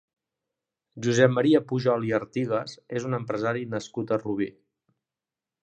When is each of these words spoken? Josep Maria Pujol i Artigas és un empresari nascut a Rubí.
Josep 1.07 1.33
Maria 1.35 1.61
Pujol 1.71 2.07
i 2.09 2.15
Artigas 2.21 2.75
és 3.01 3.07
un 3.11 3.19
empresari 3.21 3.63
nascut 3.75 4.15
a 4.17 4.21
Rubí. 4.25 4.51